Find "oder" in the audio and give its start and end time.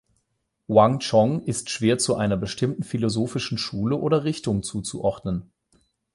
3.97-4.23